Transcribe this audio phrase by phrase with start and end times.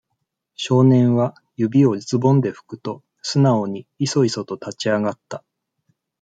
[0.55, 5.43] 少年は、指をズボンでふくと、素直に、いそいそと立ち上がった。